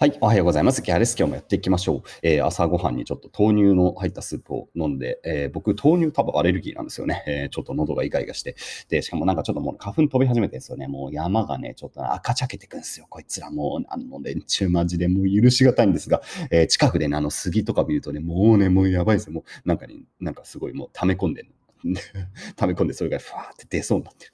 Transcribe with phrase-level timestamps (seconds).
[0.00, 0.80] はい、おはようございます。
[0.80, 1.16] ギャレス。
[1.18, 2.08] 今日もやっていきましょう。
[2.22, 7.24] えー、朝ごはんにちょっと豆乳の入ったスープを飲んで、えー、僕、豆乳多分アレルギーなんですよね。
[7.26, 8.54] えー、ちょっと喉がイガイガして。
[8.88, 10.86] で、しかもなんかちょっともう花粉飛び始めてるんですよね。
[10.86, 13.06] もう山がね、ちょっと赤茶けてくんですよ。
[13.10, 16.22] こいつらもう、あの連中マジでもう許しがたいんですが、
[16.52, 19.32] え、近くでね、あの杉とか見るとね、もうね、もうやばいですよ。
[19.32, 21.50] もうなんかね、なんかすごいもう溜め込んでる
[22.56, 24.32] 溜め込んでそれがふわーって出そうになってる。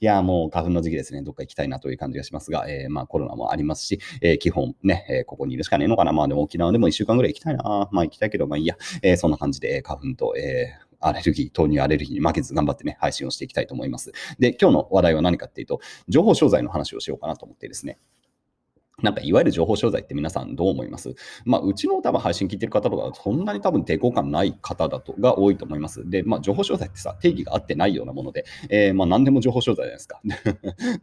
[0.00, 6.12] いや、もう花粉の時期ですね、どっか行きたいなという感じがしますが、えー、まあコロナもありますし、えー、基本ね、えー、ここにいるしかねえのかな。
[6.12, 7.88] まあでも沖縄でも1週間ぐらい行きたいな。
[7.92, 8.76] まあ行きたいけど、まあいいや。
[9.02, 14.12] え、そんな感じで、花粉と、えー、アレルギー、豆乳アレルギーに負けず頑張ってね、配信をしていきたいと思います。
[14.38, 17.98] で、今日の話題は何かっていうと、情報商材の話をしようかなと思ってですね。
[19.02, 21.14] なんかいわゆる情報商材って皆さんどう思います？
[21.44, 26.08] まあ、うちの多分配信聞いてる方とか、そんなに多分抵抗感ない方だとが多いと思います。
[26.08, 30.20] で、まあ、情報商材ってさ、定義が合ってないようなもので、えー、まあ、何でも情報商材じゃないですか。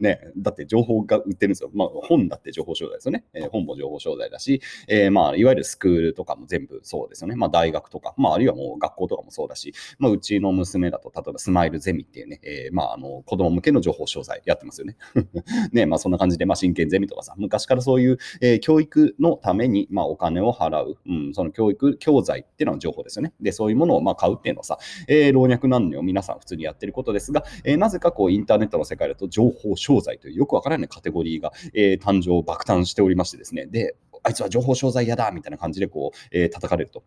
[0.00, 1.70] ね、だって情報が売ってるんですよ。
[1.74, 3.24] まあ、本だって情報商材ですよね。
[3.34, 7.36] えー、本も情報商材だし、えー、まあ、いわゆるスクールとかも全部そうですよね。
[7.36, 14.96] まあ、大学とか、まあ、あるいはもう学校とかもそうだし、まあ、うちの娘だと、例えばスマイルゼミっていうね、え、まあ、あの、子供向けの情報商材やってますよね。
[15.72, 23.32] ね、まあ、そんな感じで、まあ、真剣ゼミとかさ、昔からそういう、えー教育のために、まあ、お金を払う、うん、その教育、教材っていうのは情報ですよね。
[23.40, 37.02] で、そういうものをまあ買うっていうのはさ、えー、老若男女皆さん普通にやってることですが、えー、なぜかこうインターネットの世界だと情報商材というよくわからないカテゴリーが、えー、誕生、爆誕しておりましてですね、で、あいつは情報商材嫌だみたいな感じでこう、えー、叩かれると。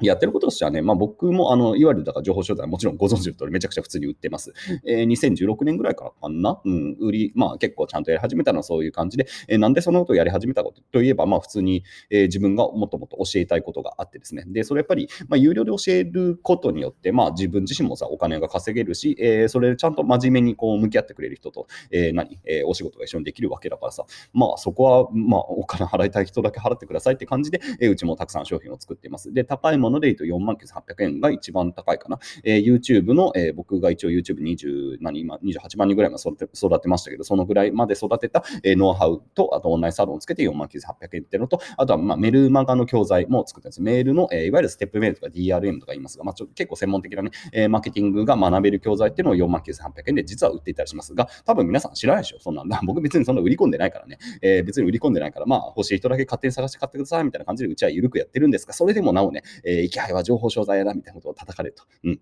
[0.00, 4.52] やってることとしてはね、まあ、僕もあのいわゆるだから情報商材はもちろんご存知の通りめちゃくちゃ普通に売ってます。
[4.86, 14.44] えー、2016年ぐらいからかな、うん、売り、まあ結構ちゃんとやり始めたのはそういう感じで、えー、なんでそのことをやり始めたかといえば、まあ普通に、えー、自分がもっともっと教えたいことがあってですね。
[14.46, 29.32] で、それやっぱり、まあ、有料で教えることによって、まあ自分自身もさ、お金が稼げるし、えー、それでちゃんと真面目にこう向き合ってくれる人と、えー、何、えー、お仕事が一緒にできるわけだからさ、まあそこは、まあお金払いたい人だけ払ってくださいって感じで、えー、うちもたくさん商品を作っています。
[29.32, 32.18] で、高いもので言うと4万800円が一番高いかな。
[32.44, 43.82] えー、YouTube の、えー、僕が一応 YouTube20 何今28万人ぐらいまで育て育てましたけど、そのぐらいまで育てた、えー、ノウハウと、あとオンラインサロンをつけて4万9800円っていうのと、あとは、まあ、メルマガの教材も作ってるんです。
[43.82, 52.80] メールの、えー、いわゆるステップメールとか DRM とか言いますが、まあ、ちょ結構専門的なね、えー、マーケティングが学べる教材っていうのを4万9800円で実は売っていたりしますが、多分皆さん知らないでしょ、そんなんだ。
[52.86, 61.84] 僕別にそんな売り込んでないからね、えー、別に売り込んでないから、まあ欲しい人だけ勝手に探して買ってくださいみたいな感じでうちは緩くやってるんですが、それでもなおね、え、生きは情報商材やなみたいなことを叩かれると。
[62.04, 62.20] うん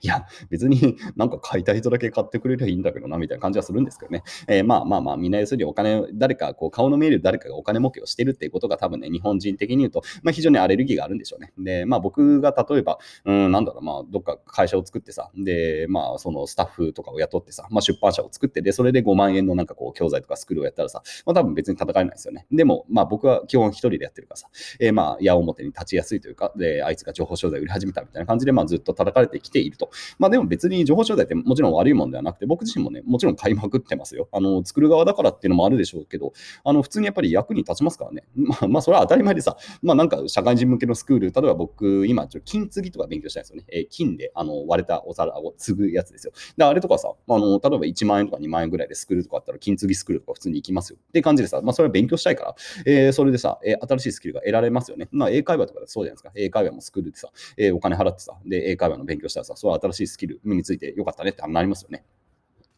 [0.00, 4.22] いや、別になんか買いたい人だけ買ってくれればいいんだけどな、みたいな感じはするんですけどね。
[4.46, 11.52] えー、まあまあまあ、みんな要するにお金、誰か、こう、顔の見える誰かがお金儲けをしてるっていうことが多分ね、日本人的に言うと、まあ非常にアレルギーがあるんでしょうね。
[11.58, 22.46] で、まあ僕が例えば、うん、なんだろう、まあどっか会社を作ってさ、で、まあそのスタッフとかを雇ってさ、まあ出版社を作って、で、それで5万円のなんかこう、教材とかスクールをやったらさ、まあ多分別に戦えないですよね。
[22.50, 24.48] でも、まあ僕は基本一人でやってるからさ、
[24.80, 29.87] えー、まあ矢面に立ちやすいというか、で、あいつが情報商材売り始めたみたいな感じで、まあずっと叩かれてきていると。
[30.18, 34.28] まあでも別に情報商材ってもちろん悪いもんではなくて、僕自身もね、もちろん買いまくってますよ。
[34.32, 36.32] あの、作る側だからっていうのもあるでしょうけど、
[36.64, 38.24] あの、普通にやっぱり役に立ちますからね。
[38.34, 43.64] まあ、まあ、それは当たり前でさ、まあなんか社会人向けのスクール、例えば僕、今、ちょ金継ぎとか勉強したいんですよね。
[43.68, 46.32] えー、金であの割れたお皿を継ぐやつですよ。
[46.56, 50.98] で、あれとかさ、あの、例えば1万円とか2万円ぐらいでスクールとかあったら、金継ぎスクールとか普通に行きますよ。
[51.00, 52.54] って感じでさ、まあそれは勉強したいから、
[52.86, 55.08] えー、それでさ、えー、新しいスキルが得られますよね。
[55.10, 56.32] まあ英会話とかそうじゃないですか。
[56.34, 62.04] 英会話もスクールでさ、えー、お金払ってさ、で、英会話の勉強したらさ、それは新しいスキル身についてよかったねってなりますよね。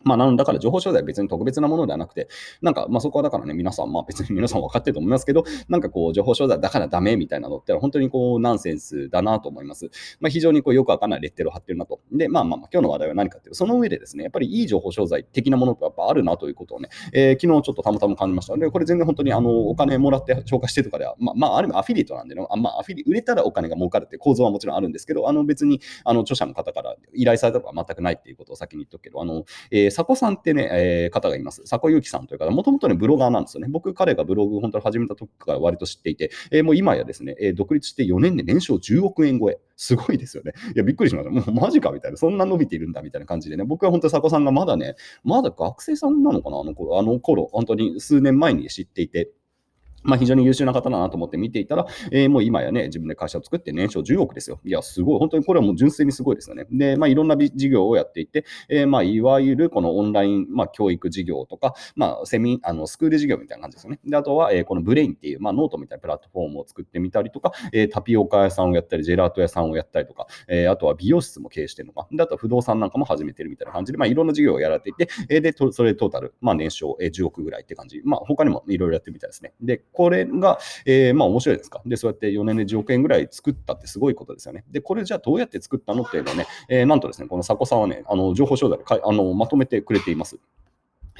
[0.03, 2.29] まあ、なのだから情報商材は別に特別なものではなくて、
[2.63, 9.91] なんか、まあそこはだからね、皆さん、まあ別に皆さん分かってると思いますけど、なんかこう、情報商材だからダメみたいなのって本当にこう、ナンセンスだなと思います。
[10.21, 12.01] まあ非常にこう、よくわかんないレッテルを貼ってるなと。
[12.13, 18.57] で、まあまあ、今日の話題は何かっていう、その上でですね、やっぱりいい情報商材的なものとやっぱあるなということをね、えー、昨日ちょっとたまたま感じました。
[18.57, 31.63] で、これ全然本当にあの、お金もらって紹介してとかでは、まあ、まあ、ある意味アフィリエイトなんでね、あまあ、アフィリ、売れたらお金が儲かるって構造はもちろんあるんですけど、あの別に、あの、著者の方から依頼されたとか全くないっていうことを先に言っとくけど、あの、えー、佐古さんってね、えー、方がいます。
[31.69, 33.69] 佐古祐樹さんという方、もともとね、ブロガーなんですよね。
[33.71, 39.59] 僕、彼がブログ本当に始めた時から割と知っていて、えー、もう今やですね、え、独立して4年で年商10億円超え。
[39.77, 40.53] すごいですよね。
[40.75, 41.31] いや、びっくりしました。
[41.31, 42.19] もうマジかみたいな。
[42.19, 43.65] そんな伸びているんだみたいな感じでね。
[43.65, 44.95] 僕は本当に佐古さんがまだね、
[45.25, 49.31] まだ学生さんなのかなあの頃、あの頃、本当に数年前に知っていて。
[50.03, 54.61] まあ、非常に優秀な方だなと思って見ていたら、えー、もう今やね、自分で会社を作って年商10億ですよ。
[54.65, 55.19] いや、すごい。
[55.19, 56.67] 本当にこれはもう純粋にすごいですよね。
[56.71, 64.01] で、まあ、いろんな事業をやっていて、えー、まあ、いわゆるこのオンライン、まあ、教育事業とか、まあ、セミ、あの、スクール事業みたいな感じですよね。
[64.05, 78.01] で、あとは、えー、このブレインっていう、まあ、ノートみたいなプラットフォームを作ってみたりとか、えー、タピオカ屋さんをやったり、ジェラート屋さんをやったりとか、えー、あとは美容室も経営してるのか、で、あとは不動産なんかも始めてるみたいな感じで、まあ、いろんな事業をやられていて、えー、で、それトータル、まあ、年商、えー、10億ぐらいって感じ。
[78.05, 79.53] まあ、他にもいろいろやってるみたいですね。
[79.61, 81.83] で、これが、えー、まあ面白いですか？
[81.85, 84.65] で、そうやって4年で10億円ぐらい作ったってすごいことですよね。
[84.71, 90.39] で、これじゃあどうやって作ったのっていうのをね、えー、なんとですね、この佐古さんはね、あの情報商材でかあのまとめてくれています。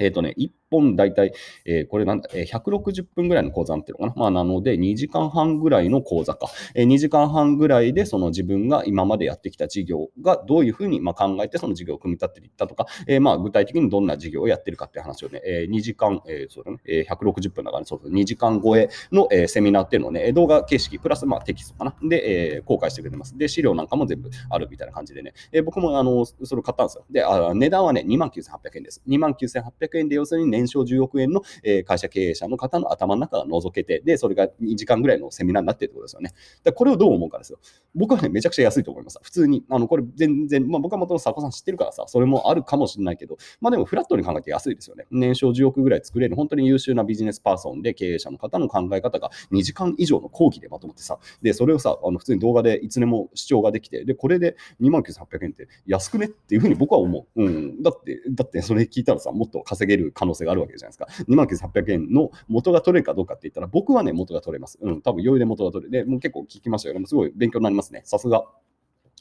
[0.01, 1.33] えっ、ー、とね、1本大体、
[1.65, 4.21] えー、これなんだ、えー、160分ぐらいの講座っていうのかな？
[4.21, 6.47] まあ、なので、2時間半ぐらいの講座か。
[6.75, 21.95] えー、2時間半ぐらいで、その自分が今までやってきた事業がどういうふうにまあ考えて、その事業を組み立てていったとか、えー、まあ具体的にどんな事業をやってるかっていう話をね、えー、2時間、えー、そうだね、えー、160分だからね、そうそう、2時間超えの、えー、セミナーっていうのをね、動画形式、プラスまあテキストかな？
[22.03, 23.37] で、えー、公開してくれてます。
[23.37, 27.05] で、資料なんかも全部あるみたいな感じでね、えー、僕もあの、それ買ったんですよ。
[27.09, 29.01] で、あ値段はね、29,800円です。
[29.07, 36.31] 29,800円で、要するに年商10億円の、え会社経営者の方の頭の中が覗けて、で、それが2時間ぐらいのセミナーになってるってことですよね。
[36.63, 37.59] でこれをどう思うかですよ。
[37.95, 39.19] 僕はね、めちゃくちゃ安いと思います。
[39.21, 45.05] 普通に、あの、これ全然、まあ僕はもともと佐古さん知ってるからさ、それもあるかもしれないけど、まあでもフラットに考えて安いですよね。
[45.11, 57.43] 年商10億ぐらい作れる、本当に優秀なビジネスパーソンで経営者の方の考え方が2時間以上の講義でまとまってさ、で、それをさ、あの普通に動画でいつでも視聴ができて、で、これで2万9800円って安くねっていうふうに僕は思う。
[57.43, 57.81] うん。
[57.83, 61.25] だって、だってそれ聞いたらさ、もっと稼稼げる可能性があるわけじゃないですか。
[61.27, 64.77] 29,800円の元が取れるかどうかって言ったら、僕はね、元が取れます。
[64.81, 66.05] うん、多分余裕で元が取れる。
[66.05, 67.05] で、もう結構聞きましたよね。
[67.05, 68.01] すごい勉強になりますね。
[68.05, 68.45] さすが。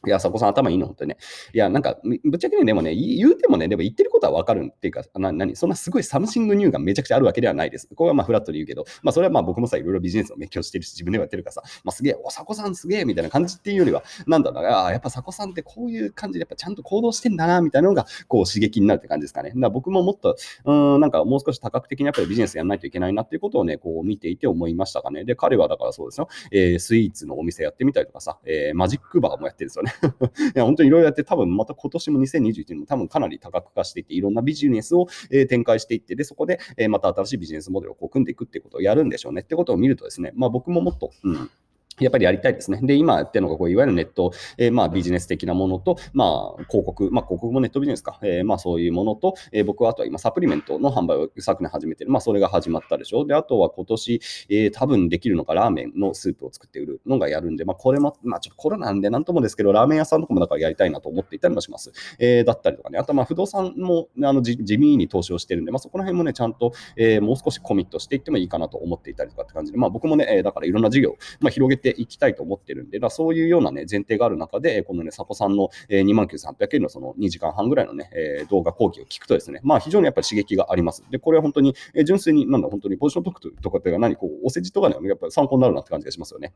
[0.06, 1.17] いや、佐古さん頭いいの、本当にね。
[1.52, 7.88] いや、なんか、ぶっちゃけね、でもね、言うてもね、でも言ってることはわかるっていうか、な、何そんなすごい something new がめちゃくちゃあるわけではないです。
[7.94, 19.50] これはまあフラットで言うけど、まあそれはまあ僕もさ、いろいろビジネスを勉強してるし、自分でもやってるからさ、まあすげえ、お、佐古さんすげえみたいな感じっていうよりは、なんだろうな、あやっぱ佐古さんってこういう感じでやっぱちゃんと行動してんだな、みたいなのが、こう刺激になるって感じですかね。
[19.50, 25.25] だから僕ももっと、うん、なんかもう少し多角的にやっぱりビジネスやらないといけないなっていうことをね、こう見ていて思いましたかね。
[25.25, 29.90] で、彼はだからそうですよ、えー、スイーツのお店やってみたりとかさ、えー、マジックバーもやってるんですよね。
[30.55, 39.43] いや、本当にいろいろやって、多分また今年も2021年も多分かなり多角化していって、いろんなビジネスを、え展開していって、で、そこで、えまた新しいビジネスモデルをこう組んでいくっていうことをやるんでしょうね。
[39.43, 41.51] ってことを見るとですね、まあ僕ももっと、うん。
[42.00, 42.81] やっぱりやりたいですね。
[42.82, 52.11] で、今やってるのがこう、いわゆるネット、えー、まあビジネス的なものと、まあ広告、まあ広告もネットビジネスか、えー、まあそういうものと、えー、僕はあとは今サプリメントの販売を昨年始めてる。
[52.11, 53.26] まあそれが始まったでしょう。
[53.26, 61.93] で、あとは今年、えー、多分できるのがラーメンのスープを作って売るのがやるんで、まあこれも、まあちょっとコロナなんでなんともですけど、ラーメン屋さんとかもだからやりたいなと思っていたりもします。
[62.19, 78.11] えー、だったりとかね、あとまあ不動産もあの地味に投資をしてるんで、まあそこら辺もね、ちゃんと、えー、もう少しコミットしていってもいいかなと思っていたりとかって感じで、まあ僕もね、え、だからいろんな事業、まあ広げていきたいと思ってるんで、だそういうようなね、前提がある中で、このね、佐古さんの、えー、29,800円のその2時間半ぐらいのね、
[78.51, 81.05] 動画講義を聞くとですね、まあ非常にやっぱり刺激があります。
[81.11, 86.53] で、これは本当に、純粋に、なんだ、本当にポジショントークとかって何、こう、お世辞とかね、やっぱり参考になるなって感じがしますよね。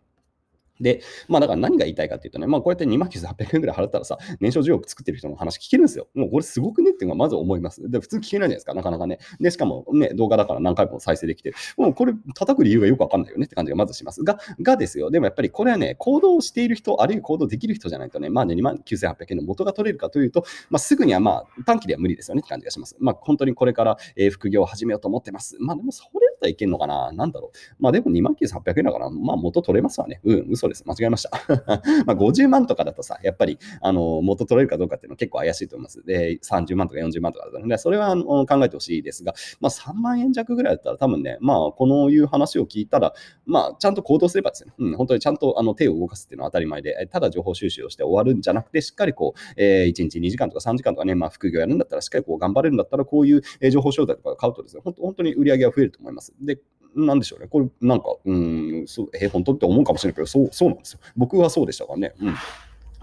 [0.80, 6.08] で、まあだから何が言いたいかっていうとね、まあこうやって2万9800円ぐらい払ったらさ、年商10億作ってる人の話聞けるんですよ。
[6.14, 7.88] もうこれすごくねっていうのはまず思います。
[7.90, 9.18] で、普通聞けないじゃないですか、なかなかね。
[9.40, 11.56] で、しかもね、動画だから何回も再生できてる。
[11.76, 14.22] もうこれ叩く理由がよくわかんないよねって感じがまずします。
[14.22, 15.10] が、がですよ。
[15.10, 22.96] でもやっぱりこれはね、行動している人、あるいは行動できる人じゃないとね、まあね、2万9800円の元が取れるかというと、まあすぐにはまあ短期では無理ですよねって感じがします。
[22.98, 25.56] まあ本当にこれから、えー、副業を始めようと思ってます。
[25.60, 27.82] まあでもそれったらいけんのかななんだろう。
[27.82, 30.20] まあでも2万9800円だから、まあ元取れますわね。
[30.24, 30.84] うん、嘘です。
[30.86, 31.30] 間違えました。
[32.06, 36.04] まあ50万とかだとさ、やっぱりあの元取れるかどうかっていうのは結構怪しいと思います。
[36.04, 43.14] で、30万とか40万とかだとね、それはあの考えてほしいですが、まあ3万円弱ぐらいだったら多分ね、まあこのいう話を聞いたら、
[43.46, 56.33] まあちゃんと行動すればですね、うん、本当にちゃんとあの手を動かすっていうのは当たり前で、ただ情報収集をして終わるんじゃなくて、しっかりこう、えー、1日2時間とか3時間とかね、まあ副業やるんだったらしっかりこう頑張れるんだったら、こういう情報商材とか買うとですね、本当に売り上げが増えると思います。
[56.40, 56.58] で、
[56.96, 57.48] なんでしょうね。
[57.48, 61.00] これ、なんか、うん、そう、え、本当って思うかもしれないけど、そう、そうなんですよ。
[61.16, 62.14] 僕はそうでしたからね。
[62.20, 62.34] うん。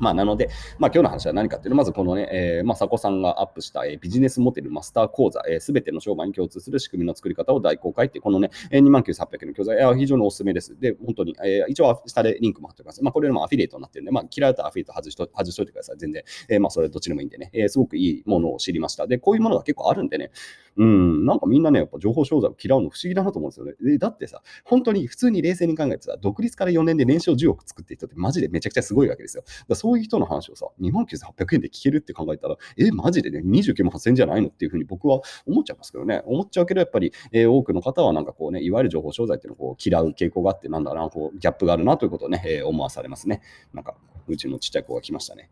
[0.02, 10.76] まあ、なので、まあ、今日の話は何かっていうと、まずこのね、えー、まあ、佐古さんがアップした、えー、ビジネスモデルマスター講座、す、べ、ての商売に共通する仕組みの作り方を大公開って、このね、えー、29,800円の教材、えー、非常におすすめです。
[10.80, 13.04] で、本当に、えー、一応下でリンクも貼っておきます。
[13.04, 15.98] まあ、これもアフィリエイトになってるんで、まあ、嫌われたらアフィリエイト外しと外しといてください。
[15.98, 16.24] 全然。
[16.50, 19.06] えー、まあ、それどっちでもいいんでね、えー、すごくいいものを知りました。
[19.06, 20.32] で、こういうものが結構あるんでね、
[20.78, 23.74] うん、なんかみんなね、やっぱ情報商材を嫌うの不思議だなと思うんですよね。
[23.82, 29.44] でだってさ、本当に普通に冷静に考えてさ、独立から4年で年商10億作って人ってマジでめちゃくちゃすごいわけですよ。
[29.68, 36.22] だそうういう人の話をさ、2万9800円で聞けるって考えたら、え、マジでね、29万8000円じゃないのっていうふうに僕は思っちゃいますけどね。
[36.26, 43.42] 思っちゃうけど、やっぱり、えー、多くの方はなんかこうね、いわゆる情報商材っていうのをこう嫌う傾向があって、なんだろうな、こうギャップがあるなということをね、えー、思わされますね。
[43.74, 43.96] なんか、
[44.28, 45.50] うちのちっちゃい子が来ましたね。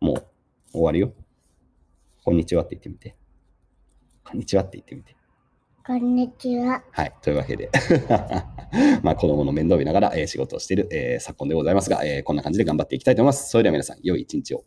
[0.00, 0.26] もう
[0.72, 1.12] 終わりよ。
[2.24, 3.16] こんにちはって言ってみて。
[4.24, 5.16] こんにちはって言ってみて。
[5.86, 6.82] こんにちは。
[6.92, 7.12] はい。
[7.20, 7.70] というわけで
[9.04, 13.50] まあ、子供の面倒見ながら、えー、仕事をしている、えー、昨今でございますが、えー、こんな感じで頑張っていきたいと思います。
[13.50, 14.64] それでは皆さん、良い一日を。